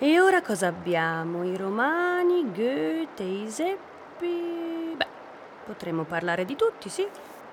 E 0.00 0.20
ora 0.20 0.42
cosa 0.42 0.68
abbiamo? 0.68 1.42
I 1.42 1.56
romani, 1.56 2.52
Goethe, 2.52 3.24
i 3.24 3.50
Seppi... 3.50 4.94
Beh, 4.96 5.06
potremmo 5.66 6.04
parlare 6.04 6.44
di 6.44 6.54
tutti, 6.54 6.88
sì. 6.88 7.04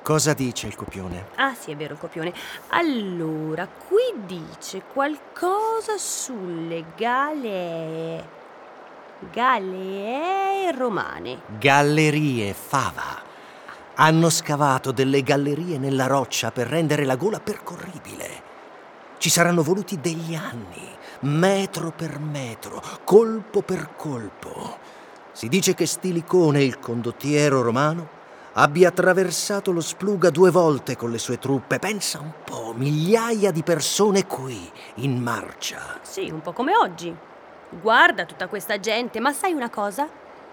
Cosa 0.03 0.33
dice 0.33 0.67
il 0.67 0.75
copione? 0.75 1.29
Ah, 1.37 1.55
sì, 1.55 1.71
è 1.71 1.75
vero 1.75 1.93
il 1.93 1.99
copione. 1.99 2.31
Allora, 2.67 3.67
qui 3.67 4.13
dice 4.27 4.83
qualcosa 4.93 5.97
sulle 5.97 6.85
galee. 6.95 8.23
Galee 9.31 10.71
romane. 10.71 11.39
Gallerie 11.57 12.53
fava. 12.53 13.23
Hanno 13.95 14.29
scavato 14.29 14.91
delle 14.91 15.23
gallerie 15.23 15.79
nella 15.79 16.05
roccia 16.05 16.51
per 16.51 16.67
rendere 16.67 17.05
la 17.05 17.15
gola 17.15 17.39
percorribile. 17.39 18.53
Ci 19.17 19.29
saranno 19.29 19.63
voluti 19.63 19.99
degli 19.99 20.35
anni, 20.35 20.87
metro 21.21 21.91
per 21.91 22.19
metro, 22.19 22.81
colpo 23.03 23.61
per 23.61 23.95
colpo. 23.95 24.77
Si 25.31 25.47
dice 25.47 25.73
che 25.73 25.85
Stilicone, 25.85 26.63
il 26.63 26.79
condottiero 26.79 27.61
romano, 27.61 28.07
abbia 28.53 28.89
attraversato 28.89 29.71
lo 29.71 29.81
Spluga 29.81 30.29
due 30.29 30.51
volte 30.51 30.95
con 30.95 31.11
le 31.11 31.17
sue 31.17 31.39
truppe. 31.39 31.79
Pensa 31.79 32.19
un 32.19 32.31
po', 32.43 32.73
migliaia 32.75 33.51
di 33.51 33.63
persone 33.63 34.25
qui, 34.27 34.69
in 34.95 35.21
marcia. 35.21 35.99
Sì, 36.01 36.29
un 36.29 36.41
po' 36.41 36.53
come 36.53 36.75
oggi. 36.75 37.13
Guarda 37.69 38.25
tutta 38.25 38.47
questa 38.47 38.79
gente, 38.79 39.19
ma 39.19 39.33
sai 39.33 39.53
una 39.53 39.69
cosa? 39.69 40.07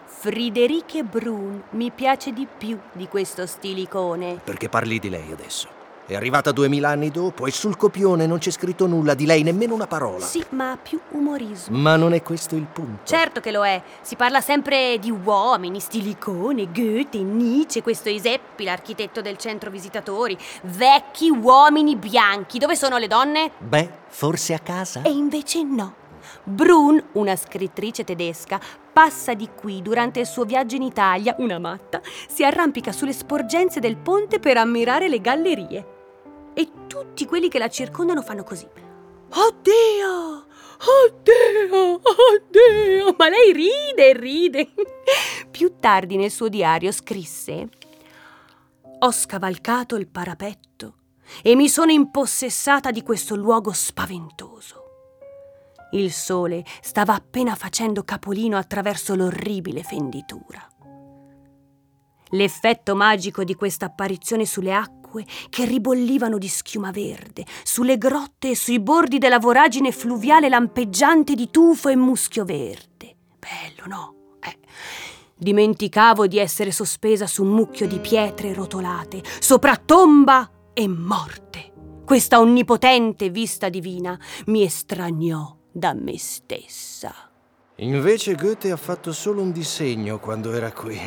Friederike 0.04 1.04
Brun 1.04 1.62
mi 1.70 1.90
piace 1.90 2.32
di 2.32 2.46
più 2.46 2.78
di 2.92 3.06
questo 3.08 3.46
stilicone. 3.46 4.40
Perché 4.42 4.68
parli 4.68 4.98
di 4.98 5.08
lei 5.08 5.30
adesso? 5.30 5.71
È 6.04 6.16
arrivata 6.16 6.50
duemila 6.50 6.88
anni 6.88 7.10
dopo 7.10 7.46
e 7.46 7.52
sul 7.52 7.76
copione 7.76 8.26
non 8.26 8.38
c'è 8.38 8.50
scritto 8.50 8.86
nulla 8.86 9.14
di 9.14 9.24
lei, 9.24 9.44
nemmeno 9.44 9.74
una 9.74 9.86
parola. 9.86 10.26
Sì, 10.26 10.44
ma 10.50 10.76
più 10.80 11.00
umorismo. 11.10 11.78
Ma 11.78 11.94
non 11.94 12.12
è 12.12 12.22
questo 12.22 12.56
il 12.56 12.66
punto. 12.66 13.04
Certo 13.04 13.40
che 13.40 13.52
lo 13.52 13.64
è. 13.64 13.80
Si 14.00 14.16
parla 14.16 14.40
sempre 14.40 14.98
di 14.98 15.10
uomini, 15.10 15.78
stilicone, 15.78 16.72
Goethe, 16.72 17.18
Nietzsche, 17.18 17.82
questo 17.82 18.08
Iseppi, 18.08 18.64
l'architetto 18.64 19.20
del 19.20 19.36
centro 19.36 19.70
visitatori. 19.70 20.36
Vecchi 20.62 21.30
uomini 21.30 21.94
bianchi. 21.94 22.58
Dove 22.58 22.74
sono 22.74 22.98
le 22.98 23.06
donne? 23.06 23.52
Beh, 23.58 23.88
forse 24.08 24.54
a 24.54 24.58
casa? 24.58 25.02
E 25.02 25.10
invece 25.10 25.62
no. 25.62 26.00
Brun, 26.44 27.02
una 27.12 27.36
scrittrice 27.36 28.04
tedesca, 28.04 28.60
passa 28.92 29.34
di 29.34 29.48
qui 29.54 29.82
durante 29.82 30.20
il 30.20 30.26
suo 30.26 30.44
viaggio 30.44 30.76
in 30.76 30.82
Italia, 30.82 31.34
una 31.38 31.58
matta, 31.58 32.00
si 32.28 32.44
arrampica 32.44 32.92
sulle 32.92 33.12
sporgenze 33.12 33.80
del 33.80 33.96
ponte 33.96 34.38
per 34.38 34.56
ammirare 34.56 35.08
le 35.08 35.20
gallerie. 35.20 35.86
E 36.54 36.68
tutti 36.86 37.24
quelli 37.24 37.48
che 37.48 37.58
la 37.58 37.68
circondano 37.68 38.22
fanno 38.22 38.44
così. 38.44 38.66
Oddio! 39.34 40.46
Oddio! 40.84 42.00
Oddio! 42.02 43.14
Ma 43.16 43.28
lei 43.28 43.52
ride 43.52 44.08
e 44.08 44.12
ride. 44.12 44.68
Più 45.50 45.74
tardi 45.78 46.16
nel 46.16 46.30
suo 46.30 46.48
diario 46.48 46.92
scrisse 46.92 47.68
Ho 48.98 49.10
scavalcato 49.10 49.96
il 49.96 50.08
parapetto 50.08 50.94
e 51.42 51.54
mi 51.54 51.68
sono 51.68 51.92
impossessata 51.92 52.90
di 52.90 53.02
questo 53.02 53.34
luogo 53.36 53.72
spaventoso. 53.72 54.81
Il 55.94 56.10
sole 56.10 56.64
stava 56.80 57.14
appena 57.14 57.54
facendo 57.54 58.02
capolino 58.02 58.56
attraverso 58.56 59.14
l'orribile 59.14 59.82
fenditura. 59.82 60.66
L'effetto 62.30 62.94
magico 62.94 63.44
di 63.44 63.54
questa 63.54 63.86
apparizione 63.86 64.46
sulle 64.46 64.72
acque 64.72 65.26
che 65.50 65.66
ribollivano 65.66 66.38
di 66.38 66.48
schiuma 66.48 66.90
verde, 66.90 67.44
sulle 67.62 67.98
grotte 67.98 68.50
e 68.50 68.56
sui 68.56 68.80
bordi 68.80 69.18
della 69.18 69.38
voragine 69.38 69.92
fluviale 69.92 70.48
lampeggiante 70.48 71.34
di 71.34 71.50
tufo 71.50 71.90
e 71.90 71.96
muschio 71.96 72.46
verde. 72.46 73.14
Bello, 73.38 73.86
no? 73.86 74.14
Eh. 74.40 74.58
Dimenticavo 75.36 76.26
di 76.26 76.38
essere 76.38 76.70
sospesa 76.70 77.26
su 77.26 77.42
un 77.42 77.50
mucchio 77.50 77.86
di 77.86 77.98
pietre 77.98 78.54
rotolate, 78.54 79.22
sopra 79.40 79.76
tomba 79.76 80.50
e 80.72 80.88
morte. 80.88 81.72
Questa 82.02 82.40
onnipotente 82.40 83.28
vista 83.28 83.68
divina 83.68 84.18
mi 84.46 84.62
estraniò 84.62 85.60
da 85.72 85.94
me 85.94 86.18
stessa. 86.18 87.12
Invece 87.76 88.34
Goethe 88.34 88.70
ha 88.70 88.76
fatto 88.76 89.12
solo 89.12 89.40
un 89.40 89.50
disegno 89.50 90.18
quando 90.18 90.52
era 90.52 90.70
qui. 90.70 91.00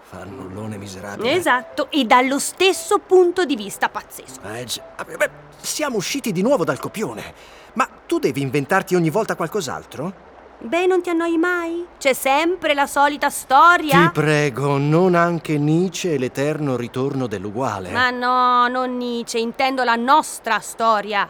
Fannullone 0.00 0.76
miserabile. 0.78 1.32
Esatto, 1.32 1.90
e 1.90 2.04
dallo 2.04 2.38
stesso 2.38 2.98
punto 2.98 3.44
di 3.44 3.54
vista 3.56 3.88
pazzesco. 3.88 4.40
Eh, 4.52 4.64
gi- 4.64 4.80
vabbè, 4.96 5.16
beh, 5.16 5.30
siamo 5.60 5.96
usciti 5.98 6.32
di 6.32 6.42
nuovo 6.42 6.64
dal 6.64 6.78
copione. 6.78 7.34
Ma 7.74 7.88
tu 8.06 8.18
devi 8.18 8.40
inventarti 8.40 8.94
ogni 8.94 9.10
volta 9.10 9.36
qualcos'altro? 9.36 10.26
Beh, 10.60 10.86
non 10.86 11.02
ti 11.02 11.10
annoi 11.10 11.36
mai? 11.36 11.86
C'è 11.98 12.14
sempre 12.14 12.74
la 12.74 12.86
solita 12.86 13.30
storia? 13.30 14.06
Ti 14.06 14.10
prego, 14.12 14.76
non 14.76 15.14
anche 15.14 15.56
Nietzsche 15.56 16.14
e 16.14 16.18
l'eterno 16.18 16.76
ritorno 16.76 17.28
dell'uguale. 17.28 17.92
Ma 17.92 18.10
no, 18.10 18.66
non 18.66 18.96
Nietzsche, 18.96 19.38
intendo 19.38 19.84
la 19.84 19.94
nostra 19.94 20.58
storia. 20.58 21.28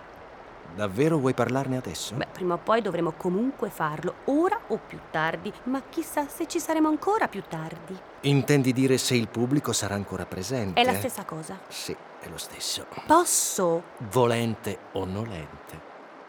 Davvero 0.78 1.19
vuoi 1.19 1.34
parlarne 1.34 1.77
adesso? 1.77 2.15
Beh, 2.15 2.28
prima 2.31 2.55
o 2.55 2.59
poi 2.59 2.81
dovremo 2.81 3.11
comunque 3.16 3.69
farlo, 3.69 4.15
ora 4.27 4.56
o 4.69 4.78
più 4.78 5.00
tardi, 5.11 5.53
ma 5.65 5.83
chissà 5.91 6.28
se 6.28 6.47
ci 6.47 6.61
saremo 6.61 6.87
ancora 6.87 7.27
più 7.27 7.43
tardi. 7.49 7.99
Intendi 8.21 8.72
dire 8.72 8.97
se 8.97 9.16
il 9.16 9.27
pubblico 9.27 9.72
sarà 9.72 9.97
ancora 9.97 10.25
presente? 10.25 10.81
È 10.81 10.84
la 10.84 10.94
stessa 10.94 11.25
cosa. 11.25 11.59
Sì, 11.66 11.97
è 12.21 12.28
lo 12.28 12.37
stesso. 12.37 12.87
Posso, 13.09 13.83
Volente 14.12 14.78
o 14.93 15.05
nolente. 15.05 15.81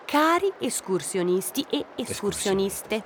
cari 0.06 0.52
escursionisti 0.58 1.68
e 1.70 1.86
escursioniste, 1.94 3.04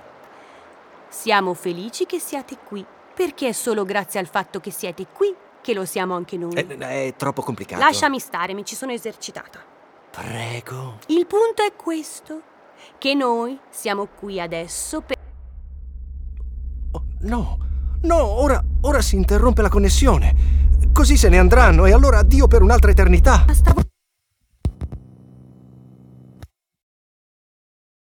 siamo 1.10 1.54
felici 1.56 2.06
che 2.06 2.20
siate 2.20 2.56
qui, 2.64 2.86
perché 3.14 3.50
è 3.50 3.52
solo 3.52 3.84
grazie 3.84 4.22
al 4.22 4.28
fatto 4.28 4.62
che 4.62 4.72
siete 4.72 5.08
qui 5.12 5.36
che 5.60 5.74
lo 5.74 5.84
siamo 5.84 6.16
anche 6.16 6.38
noi. 6.38 6.54
È, 6.54 6.66
è 6.66 7.14
troppo 7.18 7.42
complicato. 7.42 7.84
Lasciami 7.84 8.20
stare, 8.20 8.54
mi 8.54 8.64
ci 8.64 8.75
sono 8.75 8.94
esercitata. 8.94 9.72
Prego. 10.16 11.00
Il 11.07 11.25
punto 11.25 11.63
è 11.63 11.74
questo, 11.75 12.41
che 13.00 13.16
noi 13.16 13.59
siamo 13.72 14.06
qui 14.06 14.40
adesso 14.40 15.01
per... 15.01 15.18
Oh, 16.91 17.03
no, 17.22 17.57
no, 18.01 18.24
ora, 18.24 18.63
ora 18.81 19.01
si 19.01 19.16
interrompe 19.16 19.63
la 19.63 19.69
connessione. 19.69 20.35
Così 20.94 21.18
se 21.18 21.29
ne 21.29 21.40
andranno 21.40 21.88
e 21.88 21.94
allora 21.94 22.19
addio 22.19 22.47
per 22.47 22.62
un'altra 22.62 22.91
eternità. 22.91 23.46
Stavo 23.51 23.81